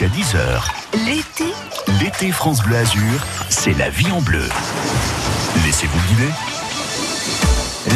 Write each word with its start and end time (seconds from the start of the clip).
jusqu'à 0.00 0.16
10h. 0.16 1.06
L'été, 1.06 1.52
L'été 2.00 2.32
France 2.32 2.62
Bleu 2.62 2.76
Azur, 2.76 3.26
c'est 3.48 3.76
la 3.76 3.90
vie 3.90 4.10
en 4.10 4.22
bleu. 4.22 4.44
Laissez-vous 5.64 5.98
guider. 6.08 6.32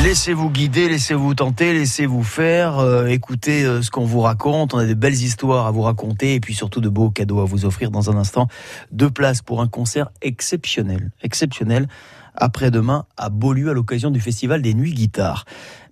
Laissez-vous 0.03 0.51
guider, 0.51 0.88
laissez-vous 0.88 1.35
tenter, 1.35 1.72
laissez-vous 1.72 2.22
faire, 2.22 2.79
euh, 2.79 3.06
écoutez 3.06 3.64
euh, 3.64 3.80
ce 3.80 3.90
qu'on 3.90 4.04
vous 4.04 4.21
raconte. 4.21 4.75
On 4.75 4.79
a 4.79 4.85
des 4.85 4.95
belles 4.95 5.14
histoires 5.14 5.67
à 5.67 5.71
vous 5.71 5.82
raconter 5.82 6.35
et 6.35 6.40
puis 6.40 6.54
surtout 6.54 6.80
de 6.80 6.88
beaux 6.88 7.11
cadeaux 7.11 7.40
à 7.40 7.45
vous 7.45 7.64
offrir 7.64 7.91
dans 7.91 8.11
un 8.11 8.16
instant. 8.16 8.48
Deux 8.93 9.11
places 9.11 9.41
pour 9.41 9.61
un 9.61 9.68
concert 9.68 10.11
exceptionnel, 10.21 11.11
exceptionnel 11.23 11.86
après-demain 12.34 13.07
à 13.16 13.30
Beaulieu 13.30 13.71
à 13.71 13.73
l'occasion 13.73 14.11
du 14.11 14.21
festival 14.21 14.61
des 14.62 14.75
Nuits 14.75 14.95
Guitares. 14.95 15.45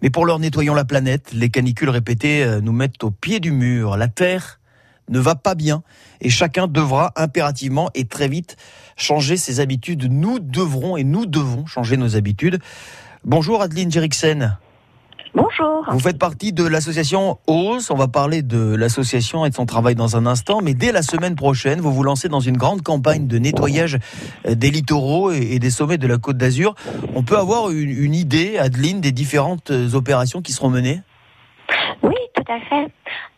Mais 0.02 0.10
pour 0.10 0.26
leur 0.26 0.40
nettoyons 0.40 0.74
la 0.74 0.84
planète, 0.84 1.30
les 1.32 1.48
canicules 1.48 1.90
répétées 1.90 2.44
euh, 2.44 2.60
nous 2.60 2.72
mettent 2.72 3.02
au 3.04 3.10
pied 3.10 3.40
du 3.40 3.52
mur. 3.52 3.96
La 3.96 4.08
Terre 4.08 4.58
ne 5.12 5.20
va 5.20 5.34
pas 5.34 5.54
bien 5.54 5.82
et 6.20 6.30
chacun 6.30 6.66
devra 6.66 7.12
impérativement 7.16 7.90
et 7.94 8.04
très 8.04 8.28
vite 8.28 8.56
changer 8.96 9.36
ses 9.36 9.60
habitudes. 9.60 10.10
Nous 10.10 10.38
devrons 10.38 10.96
et 10.96 11.04
nous 11.04 11.26
devons 11.26 11.66
changer 11.66 11.96
nos 11.96 12.16
habitudes. 12.16 12.58
Bonjour 13.24 13.62
Adeline 13.62 13.92
Jeriksen. 13.92 14.58
Bonjour. 15.34 15.86
Vous 15.90 15.98
faites 15.98 16.18
partie 16.18 16.52
de 16.52 16.62
l'association 16.62 17.38
OSE. 17.46 17.90
On 17.90 17.94
va 17.94 18.06
parler 18.06 18.42
de 18.42 18.74
l'association 18.74 19.46
et 19.46 19.50
de 19.50 19.54
son 19.54 19.64
travail 19.64 19.94
dans 19.94 20.14
un 20.14 20.26
instant. 20.26 20.60
Mais 20.62 20.74
dès 20.74 20.92
la 20.92 21.02
semaine 21.02 21.36
prochaine, 21.36 21.80
vous 21.80 21.90
vous 21.90 22.02
lancez 22.02 22.28
dans 22.28 22.40
une 22.40 22.58
grande 22.58 22.82
campagne 22.82 23.26
de 23.26 23.38
nettoyage 23.38 23.98
des 24.46 24.70
littoraux 24.70 25.30
et 25.30 25.58
des 25.58 25.70
sommets 25.70 25.96
de 25.96 26.06
la 26.06 26.18
Côte 26.18 26.36
d'Azur. 26.36 26.74
On 27.14 27.22
peut 27.22 27.38
avoir 27.38 27.70
une, 27.70 27.90
une 27.90 28.14
idée, 28.14 28.58
Adeline, 28.58 29.00
des 29.00 29.12
différentes 29.12 29.70
opérations 29.94 30.42
qui 30.42 30.52
seront 30.52 30.68
menées? 30.68 31.00
Oui, 32.02 32.16
tout 32.34 32.52
à 32.52 32.60
fait. 32.60 32.88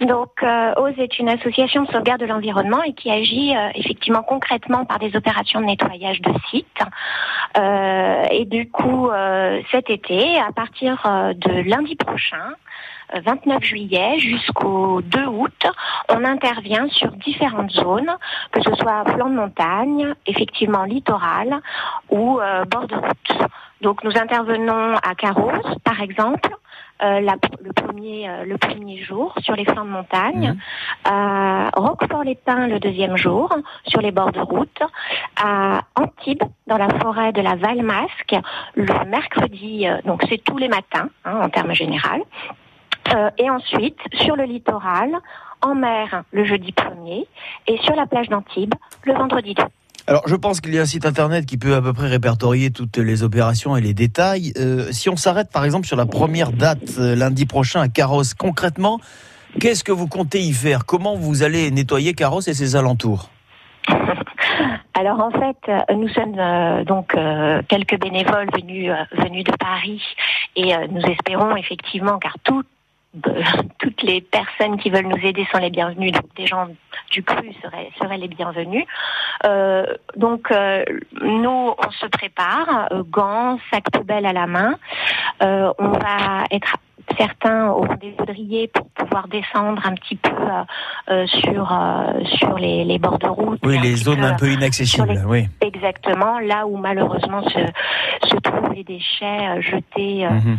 Donc, 0.01 0.43
euh, 0.43 0.75
OSE 0.77 0.99
est 0.99 1.19
une 1.19 1.29
association 1.29 1.83
de 1.83 1.89
sauvegarde 1.89 2.21
de 2.21 2.27
l'environnement 2.27 2.83
et 2.83 2.93
qui 2.93 3.11
agit 3.11 3.55
euh, 3.57 3.69
effectivement 3.75 4.23
concrètement 4.23 4.85
par 4.85 4.99
des 4.99 5.15
opérations 5.17 5.61
de 5.61 5.67
nettoyage 5.67 6.21
de 6.21 6.33
sites. 6.51 6.83
Euh, 7.57 8.25
et 8.31 8.45
du 8.45 8.69
coup, 8.71 9.09
euh, 9.09 9.61
cet 9.71 9.91
été, 9.91 10.39
à 10.39 10.53
partir 10.53 11.01
de 11.37 11.69
lundi 11.69 11.95
prochain, 11.97 12.55
euh, 13.15 13.21
29 13.25 13.63
juillet 13.63 14.19
jusqu'au 14.19 15.01
2 15.03 15.27
août, 15.27 15.67
on 16.09 16.25
intervient 16.25 16.89
sur 16.89 17.13
différentes 17.13 17.71
zones, 17.71 18.11
que 18.51 18.63
ce 18.63 18.75
soit 18.75 19.05
flanc 19.05 19.29
de 19.29 19.37
montagne, 19.37 20.15
effectivement 20.27 20.85
littoral 20.85 21.61
ou 22.11 22.41
bord 22.69 22.87
de 22.87 22.97
route. 22.97 23.51
Donc 23.81 24.03
nous 24.03 24.17
intervenons 24.17 24.97
à 24.97 25.15
Carros, 25.15 25.53
par 25.85 26.01
exemple, 26.01 26.51
euh, 27.05 27.21
la- 27.21 27.37
le, 27.63 27.73
premier, 27.73 28.29
euh, 28.29 28.45
le 28.45 28.57
premier 28.59 28.99
jour 29.03 29.35
sur 29.43 29.55
les 29.55 29.65
flancs 29.65 29.85
de 29.85 29.91
montagne, 29.91 30.57
à 31.05 31.71
Roquefort-les-Pins 31.77 32.67
le 32.69 32.81
deuxième 32.81 33.17
jour 33.17 33.55
sur 33.87 34.01
les 34.01 34.11
bords 34.11 34.33
de 34.33 34.41
route, 34.41 34.81
à 35.41 35.81
Antibes 35.97 36.43
dans 36.67 36.79
la 36.79 36.89
forêt 37.01 37.33
de 37.33 37.43
la 37.43 37.57
Valmasque 37.57 38.35
le 38.75 39.05
mercredi, 39.09 39.87
euh, 39.87 40.01
donc 40.05 40.23
c'est 40.29 40.43
tous 40.43 40.59
les 40.59 40.69
matins 40.69 41.09
hein, 41.25 41.41
en 41.43 41.49
termes 41.51 41.73
généraux. 41.75 42.27
Euh, 43.15 43.31
et 43.37 43.51
ensuite 43.51 43.99
sur 44.15 44.35
le 44.35 44.45
littoral, 44.45 45.11
en 45.61 45.75
mer 45.75 46.23
le 46.33 46.45
jeudi 46.45 46.73
premier 46.73 47.27
et 47.67 47.77
sur 47.79 47.95
la 47.95 48.07
plage 48.07 48.29
d'Antibes 48.31 48.75
le 49.05 49.13
vendredi 49.13 49.55
2. 49.55 49.63
Alors, 50.07 50.23
je 50.29 50.37
pense 50.37 50.61
qu'il 50.61 50.75
y 50.75 50.79
a 50.79 50.83
un 50.83 50.87
site 50.87 51.07
internet 51.07 51.47
qui 51.47 51.57
peut 51.57 51.75
à 51.75 51.81
peu 51.81 51.95
près 51.95 52.09
répertorier 52.09 52.71
toutes 52.71 52.99
les 52.99 53.23
opérations 53.23 53.75
et 53.77 53.81
les 53.81 53.95
détails. 53.95 54.53
Euh, 54.59 54.89
si 54.93 55.09
on 55.09 55.17
s'arrête 55.17 55.51
par 55.51 55.65
exemple 55.65 55.87
sur 55.87 55.97
la 55.97 56.05
première 56.05 56.53
date, 56.53 56.99
euh, 56.99 57.17
lundi 57.17 57.47
prochain 57.47 57.81
à 57.81 57.89
Carrosse, 57.89 58.35
concrètement, 58.35 59.01
qu'est-ce 59.61 59.83
que 59.83 59.93
vous 59.93 60.07
comptez 60.07 60.41
y 60.41 60.53
faire? 60.53 60.85
Comment 60.85 61.17
vous 61.17 61.43
allez 61.43 61.71
nettoyer 61.71 62.13
Carrosse 62.13 62.49
et 62.49 62.55
ses 62.55 62.77
alentours? 62.77 63.31
Alors 64.97 65.21
en 65.21 65.31
fait, 65.31 65.57
euh, 65.69 65.81
nous 65.97 66.09
sommes 66.09 66.39
euh, 66.39 66.85
donc 66.85 67.15
euh, 67.15 67.63
quelques 67.69 67.99
bénévoles 67.99 68.49
venus 68.55 68.91
euh, 68.91 69.23
venus 69.25 69.45
de 69.45 69.53
Paris 69.59 70.03
et 70.55 70.73
nous 70.91 71.01
espérons 71.01 71.57
effectivement, 71.57 72.19
car 72.19 72.37
tout- 72.45 72.63
toutes 73.79 74.03
les 74.03 74.21
personnes 74.21 74.79
qui 74.79 74.91
veulent 74.91 75.07
nous 75.07 75.25
aider 75.25 75.47
sont 75.53 75.59
les 75.59 75.71
bienvenues, 75.71 76.11
donc 76.11 76.35
des 76.37 76.47
gens 76.47 76.69
du 77.11 77.23
cru 77.23 77.53
seraient, 77.63 77.91
seraient 78.01 78.19
les 78.19 78.29
bienvenus. 78.29 78.85
Euh, 79.45 79.87
donc 80.17 80.51
euh, 80.51 80.85
nous, 81.21 81.75
on 81.79 81.91
se 81.91 82.07
prépare, 82.07 82.89
euh, 82.93 83.03
gants, 83.09 83.59
sac 83.71 83.85
poubelle 83.91 84.27
à 84.27 84.33
la 84.33 84.47
main. 84.47 84.75
On 85.41 85.89
va 85.89 86.45
être 86.51 86.77
certains 87.19 87.69
au 87.69 87.83
rendez-vous 87.83 88.25
de 88.25 88.33
Riez 88.33 88.69
pour 88.69 88.89
pouvoir 88.91 89.29
descendre 89.29 89.83
un 89.85 89.95
petit 89.95 90.17
peu 90.17 90.31
euh, 91.11 91.27
sur 91.27 91.71
euh, 91.73 92.25
sur 92.39 92.59
les, 92.59 92.85
les 92.85 92.99
bords 92.99 93.19
de 93.19 93.27
route. 93.27 93.61
Oui, 93.65 93.79
les 93.79 93.97
zones 93.97 94.21
peu, 94.21 94.25
un 94.25 94.35
peu 94.35 94.49
inaccessibles, 94.49 95.23
oui. 95.27 95.47
Exactement, 95.61 96.39
là 96.41 96.67
où 96.67 96.77
malheureusement 96.77 97.43
se, 97.43 97.61
se 98.29 98.37
trouvent 98.37 98.73
les 98.73 98.85
déchets 98.85 99.61
jetés 99.63 100.27
euh, 100.27 100.31
Mhm. 100.31 100.59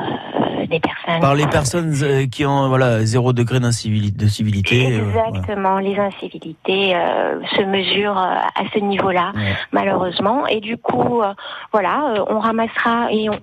Euh, 0.00 0.66
des 0.66 0.80
personnes. 0.80 1.20
Par 1.20 1.34
les 1.34 1.46
personnes 1.46 1.94
euh, 2.02 2.26
qui 2.26 2.44
ont 2.46 2.68
voilà 2.68 3.04
zéro 3.04 3.32
degré 3.32 3.60
de 3.60 3.70
civilité. 3.70 4.94
euh. 4.98 5.08
Exactement, 5.08 5.78
les 5.78 5.96
incivilités 5.98 6.94
euh, 6.94 7.40
se 7.56 7.62
mesurent 7.62 8.18
à 8.18 8.62
ce 8.72 8.78
niveau-là, 8.78 9.32
Ouais. 9.34 9.54
malheureusement. 9.72 10.46
Et 10.46 10.60
du 10.60 10.76
coup, 10.76 11.22
voilà, 11.72 12.24
on 12.28 12.38
ramassera 12.38 13.12
et 13.12 13.28
on, 13.30 13.38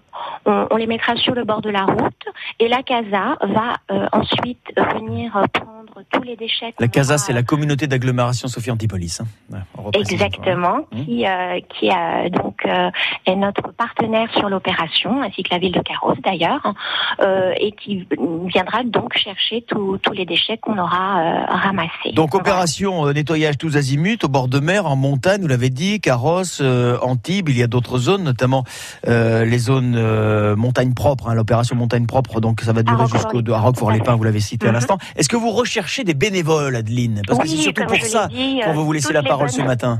on, 0.46 0.68
on 0.72 0.76
les 0.78 0.88
mettra 0.88 1.16
sur 1.16 1.34
le 1.36 1.44
bord 1.44 1.62
de 1.62 1.70
la 1.70 1.84
route. 1.86 2.26
Et 2.60 2.68
la 2.68 2.82
CASA 2.84 3.38
va 3.42 4.08
ensuite 4.12 4.66
venir 4.96 5.32
prendre 5.54 5.81
tous 6.12 6.24
les 6.24 6.36
déchets. 6.36 6.74
La 6.80 6.88
CASA, 6.88 7.18
c'est 7.18 7.34
la 7.34 7.44
communauté 7.44 7.88
d'agglomération 7.88 8.48
Sophie 8.48 8.72
Antipolis. 8.72 9.20
hein. 9.22 9.26
Ouais. 9.52 9.60
Exactement, 10.00 10.80
Mmh. 10.92 11.06
qui 11.06 11.26
euh, 11.28 11.60
qui 11.70 11.90
a 11.90 12.30
donc 12.30 12.62
euh, 12.66 12.90
est 13.26 13.36
notre 13.36 13.72
partenaire 13.74 14.30
sur 14.38 14.50
l'opération, 14.50 15.22
ainsi 15.22 15.44
que 15.44 15.50
la 15.52 15.60
ville 15.60 15.72
de 15.74 15.82
Carros 15.82 16.16
d'ailleurs, 16.24 16.74
euh, 17.22 17.52
et 17.58 17.72
qui 17.74 18.08
viendra 18.48 18.84
donc 18.84 19.18
chercher 19.18 19.64
tous 19.68 20.00
les 20.14 20.26
déchets 20.26 20.58
qu'on 20.58 20.78
aura 20.78 21.20
euh, 21.22 21.46
ramassés. 21.48 22.12
Donc 22.14 22.36
opération 22.36 23.06
euh, 23.08 23.14
nettoyage 23.14 23.58
tous 23.58 23.76
azimuts 23.78 24.18
au 24.24 24.28
bord 24.28 24.48
de 24.48 24.60
mer, 24.60 24.86
en 24.86 24.96
montagne, 24.96 25.42
vous 25.42 25.48
l'avez 25.48 25.70
dit, 25.70 26.00
Carrosse, 26.00 26.60
euh, 26.62 26.98
Antibes, 27.02 27.50
il 27.50 27.58
y 27.58 27.64
a 27.64 27.68
d'autres 27.68 27.98
zones, 27.98 28.24
notamment 28.24 28.64
euh, 29.08 29.44
les 29.46 29.58
zones 29.60 29.96
euh, 29.98 30.56
montagne 30.56 30.94
propre, 30.94 31.30
hein, 31.30 31.34
l'opération 31.34 31.76
montagne 31.76 32.06
propre, 32.06 32.40
donc 32.42 32.62
ça 32.62 32.74
va 32.74 32.84
durer 32.84 33.06
jusqu'au 33.08 33.42
à 33.54 33.60
Roquefort-les-Pins, 33.60 34.16
vous 34.16 34.24
l'avez 34.24 34.40
cité 34.40 34.66
à 34.68 34.70
Mhm. 34.70 34.76
l'instant. 34.76 34.98
Est-ce 35.16 35.28
que 35.30 35.36
vous 35.38 35.52
recherchez 35.52 35.91
des 36.00 36.14
bénévoles, 36.14 36.76
Adeline 36.76 37.22
Parce 37.28 37.40
que 37.40 37.48
c'est 37.48 37.58
surtout 37.58 37.86
pour 37.86 37.98
ça 37.98 38.28
qu'on 38.30 38.36
euh, 38.36 38.66
va 38.66 38.74
vous 38.74 38.94
laisser 38.94 39.08
toutes 39.08 39.16
la 39.16 39.24
parole 39.24 39.50
ce 39.50 39.62
matin. 39.62 40.00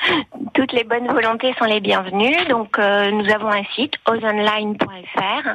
Toutes 0.54 0.72
les 0.72 0.84
bonnes 0.84 1.06
volontés 1.08 1.54
sont 1.58 1.66
les 1.66 1.80
bienvenues. 1.80 2.46
Donc, 2.48 2.78
euh, 2.78 3.10
nous 3.10 3.30
avons 3.30 3.50
un 3.50 3.64
site, 3.74 3.94
ozonline.fr, 4.08 5.48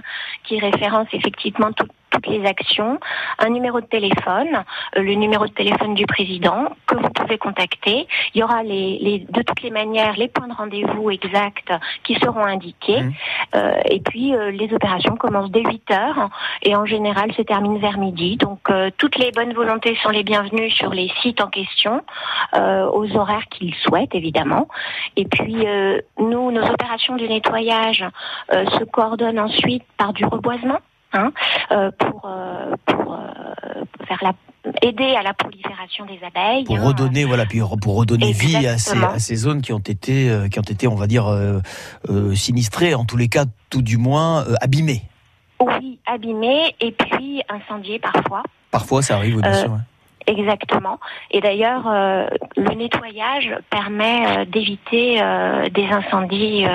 qui 0.44 0.60
référence 0.60 1.08
effectivement 1.14 1.72
tout- 1.72 1.88
toutes 2.16 2.28
les 2.28 2.46
actions, 2.46 3.00
un 3.40 3.50
numéro 3.50 3.82
de 3.82 3.86
téléphone, 3.86 4.64
euh, 4.98 5.02
le 5.02 5.14
numéro 5.16 5.46
de 5.48 5.52
téléphone 5.52 5.94
du 5.96 6.06
président 6.06 6.70
que 6.88 6.96
vous 6.96 7.10
pouvez 7.10 7.38
contacter. 7.38 8.08
Il 8.34 8.40
y 8.40 8.44
aura 8.44 8.64
les, 8.64 8.98
les- 9.02 9.20
de 9.30 9.42
toutes 9.42 9.62
les 9.62 9.72
manières 9.72 10.16
les 10.18 10.28
points 10.30 10.48
de 10.48 10.54
rendez-vous 10.54 11.10
exacts 11.12 11.74
qui 12.04 12.16
seront 12.16 12.46
indiqués. 12.46 13.02
Mhm. 13.02 13.14
Euh, 13.56 13.82
et 13.86 14.00
puis, 14.00 14.34
euh, 14.36 14.52
les 14.52 14.74
opérations 14.74 15.16
commencent 15.18 15.52
dès 15.52 15.64
8 15.64 15.92
heures 15.92 16.30
et 16.62 16.76
en 16.76 16.86
général 16.86 17.34
se 17.34 17.42
terminent 17.42 17.78
vers 17.80 17.98
midi. 17.98 18.38
Donc, 18.38 18.60
toutes 18.98 19.18
les 19.18 19.32
bonnes 19.32 19.54
volontés 19.54 19.96
sont 20.02 20.10
les 20.10 20.24
bienvenues 20.24 20.70
sur 20.72 20.92
les 20.92 21.12
sites 21.22 21.42
en 21.42 21.48
question, 21.48 22.02
aux 22.54 23.16
horaires 23.16 23.48
qu'ils 23.50 23.76
souhaitent 23.76 24.16
évidemment. 24.16 24.68
Et 25.16 25.26
puis, 25.26 25.66
nous, 26.20 26.52
nos 26.52 26.64
opérations 26.66 27.16
de 27.16 27.26
nettoyage 27.28 28.06
euh, 28.54 28.66
se 28.78 28.84
coordonnent 28.84 29.40
ensuite 29.40 29.84
par 29.98 30.14
du 30.14 30.26
reboisement. 30.26 30.80
Hein, 31.16 31.32
euh, 31.72 31.92
pour 31.98 32.26
euh, 32.26 32.76
pour 32.86 33.14
euh, 33.14 33.86
faire 34.06 34.20
la 34.22 34.34
aider 34.82 35.16
à 35.16 35.22
la 35.22 35.34
prolifération 35.34 36.06
des 36.06 36.20
abeilles. 36.26 36.66
Pour 36.66 36.78
hein. 36.78 36.88
redonner, 36.88 37.24
voilà, 37.24 37.46
puis 37.46 37.62
pour 37.82 37.96
redonner 37.96 38.32
vie 38.34 38.68
à 38.68 38.78
ces, 38.78 38.98
à 39.02 39.20
ces 39.20 39.36
zones 39.36 39.62
qui 39.62 39.72
ont 39.72 39.80
été, 39.80 40.36
qui 40.52 40.60
ont 40.60 40.64
été, 40.64 40.88
on 40.88 40.96
va 40.96 41.08
dire, 41.08 41.28
euh, 41.28 41.60
euh, 42.10 42.34
sinistrées, 42.34 42.96
en 42.96 43.06
tous 43.06 43.16
les 43.16 43.30
cas, 43.30 43.46
tout 43.70 43.84
du 43.84 43.98
moins 43.98 44.44
euh, 44.44 44.56
abîmées. 44.62 45.04
Oui, 45.60 46.00
abîmées 46.08 46.76
et 46.82 46.92
puis 46.92 47.44
incendiées 47.48 48.00
parfois. 48.00 48.42
Parfois, 48.72 49.04
ça 49.04 49.16
arrive, 49.18 49.36
oui, 49.36 49.42
bien 49.44 49.54
sûr. 49.54 49.72
ouais. 49.72 49.80
Exactement. 50.28 51.00
Et 51.32 51.40
d'ailleurs, 51.40 51.88
euh, 51.88 52.26
le 52.58 52.74
nettoyage 52.74 53.56
permet 53.70 54.26
euh, 54.26 54.46
d'éviter 54.46 55.22
euh, 55.22 55.70
des 55.70 55.86
incendies 55.86 56.66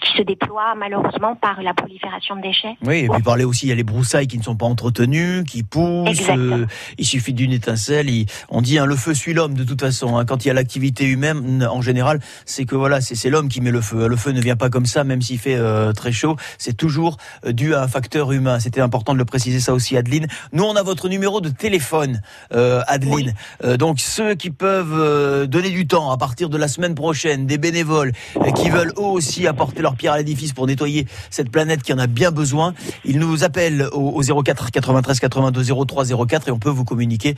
qui 0.00 0.16
se 0.16 0.22
déploie 0.22 0.74
malheureusement 0.76 1.34
par 1.34 1.62
la 1.62 1.74
prolifération 1.74 2.36
de 2.36 2.42
déchets. 2.42 2.76
Oui, 2.84 2.98
et 2.98 3.08
puis 3.08 3.22
parler 3.22 3.44
aussi, 3.44 3.66
il 3.66 3.68
y 3.70 3.72
a 3.72 3.74
les 3.74 3.82
broussailles 3.84 4.26
qui 4.26 4.38
ne 4.38 4.42
sont 4.42 4.56
pas 4.56 4.66
entretenues, 4.66 5.44
qui 5.44 5.62
poussent. 5.62 6.28
euh, 6.30 6.66
il 6.98 7.04
suffit 7.06 7.32
d'une 7.32 7.52
étincelle. 7.52 8.08
Il, 8.10 8.26
on 8.48 8.62
dit 8.62 8.78
hein, 8.78 8.86
le 8.86 8.96
feu 8.96 9.14
suit 9.14 9.34
l'homme 9.34 9.54
de 9.54 9.64
toute 9.64 9.80
façon. 9.80 10.16
Hein, 10.16 10.24
quand 10.24 10.44
il 10.44 10.48
y 10.48 10.50
a 10.50 10.54
l'activité 10.54 11.04
humaine, 11.04 11.66
en 11.70 11.82
général, 11.82 12.20
c'est 12.44 12.64
que 12.64 12.74
voilà, 12.74 13.00
c'est 13.00 13.30
l'homme 13.30 13.48
qui 13.48 13.60
met 13.60 13.70
le 13.70 13.80
feu. 13.80 14.06
Le 14.08 14.16
feu 14.16 14.32
ne 14.32 14.40
vient 14.40 14.56
pas 14.56 14.70
comme 14.70 14.86
ça, 14.86 15.04
même 15.04 15.22
s'il 15.22 15.38
fait 15.38 15.56
euh, 15.56 15.92
très 15.92 16.12
chaud. 16.12 16.36
C'est 16.58 16.76
toujours 16.76 17.16
euh, 17.44 17.52
dû 17.52 17.74
à 17.74 17.82
un 17.82 17.88
facteur 17.88 18.32
humain. 18.32 18.60
C'était 18.60 18.80
important 18.80 19.12
de 19.12 19.18
le 19.18 19.24
préciser 19.24 19.60
ça 19.60 19.74
aussi, 19.74 19.96
Adeline. 19.96 20.26
Nous, 20.52 20.64
on 20.64 20.76
a 20.76 20.82
votre 20.82 21.08
numéro 21.08 21.40
de 21.40 21.48
téléphone, 21.48 22.20
euh, 22.52 22.82
Adeline. 22.86 23.34
Oui. 23.62 23.78
donc 23.78 24.00
ceux 24.00 24.34
qui 24.34 24.50
peuvent 24.50 25.46
donner 25.46 25.70
du 25.70 25.86
temps 25.86 26.10
à 26.10 26.16
partir 26.18 26.48
de 26.48 26.56
la 26.56 26.68
semaine 26.68 26.94
prochaine, 26.94 27.46
des 27.46 27.58
bénévoles 27.58 28.12
qui 28.56 28.70
veulent 28.70 28.92
eux 28.96 29.02
aussi 29.02 29.46
apporter 29.46 29.82
pierre 29.96 30.12
à 30.12 30.18
l'édifice 30.18 30.52
pour 30.52 30.66
nettoyer 30.66 31.06
cette 31.30 31.50
planète 31.50 31.82
qui 31.82 31.92
en 31.92 31.98
a 31.98 32.06
bien 32.06 32.30
besoin, 32.30 32.74
ils 33.04 33.18
nous 33.18 33.44
appellent 33.44 33.88
au, 33.92 34.20
au 34.20 34.42
04 34.42 34.70
93 34.70 35.20
82 35.20 35.64
03 35.86 36.04
04 36.26 36.48
et 36.48 36.50
on 36.50 36.58
peut 36.58 36.70
vous 36.70 36.84
communiquer 36.84 37.34